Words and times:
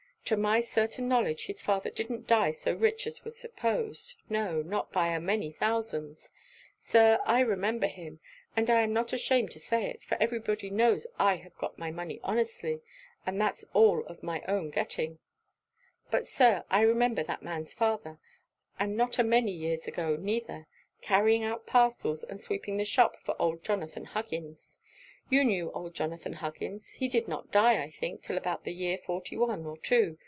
To 0.25 0.37
my 0.37 0.61
certain 0.61 1.09
knowledge 1.09 1.47
his 1.47 1.61
father 1.61 1.89
didn't 1.89 2.25
die 2.25 2.51
so 2.51 2.73
rich 2.73 3.05
as 3.05 3.25
was 3.25 3.37
supposed 3.37 4.15
no 4.29 4.61
not 4.61 4.93
by 4.93 5.09
a 5.13 5.19
many 5.19 5.51
thousands. 5.51 6.31
Sir, 6.77 7.19
I 7.25 7.41
remember 7.41 7.87
him 7.87 8.21
(and 8.55 8.69
I 8.69 8.83
am 8.83 8.93
not 8.93 9.11
ashamed 9.11 9.51
to 9.51 9.59
say 9.59 9.87
it, 9.89 10.03
for 10.03 10.15
every 10.21 10.39
body 10.39 10.69
knows 10.69 11.05
I 11.19 11.35
have 11.37 11.57
got 11.57 11.77
my 11.77 11.91
money 11.91 12.21
honestly, 12.23 12.79
and 13.25 13.41
that 13.41 13.55
it's 13.55 13.65
all 13.73 14.05
of 14.05 14.23
my 14.23 14.41
own 14.47 14.69
getting) 14.69 15.19
but, 16.11 16.25
Sir, 16.27 16.63
I 16.69 16.79
remember 16.83 17.23
that 17.23 17.43
man's 17.43 17.73
father, 17.73 18.17
and 18.79 18.95
not 18.95 19.19
a 19.19 19.25
many 19.25 19.51
years 19.51 19.85
ago 19.85 20.15
neither, 20.15 20.65
carrying 21.01 21.43
out 21.43 21.67
parcels, 21.67 22.23
and 22.23 22.39
sweeping 22.39 22.77
the 22.77 22.85
shop 22.85 23.17
for 23.21 23.35
old 23.41 23.65
Jonathan 23.65 24.05
Huggins. 24.05 24.77
You 25.29 25.45
knew 25.45 25.71
old 25.71 25.93
Jonathan 25.93 26.33
Huggins: 26.33 26.95
he 26.95 27.07
did 27.07 27.25
not 27.29 27.51
die, 27.53 27.81
I 27.83 27.89
think, 27.89 28.21
'till 28.21 28.37
about 28.37 28.65
the 28.65 28.73
year 28.73 28.97
forty 28.97 29.37
one 29.37 29.65
or 29.65 29.77
two. 29.77 30.17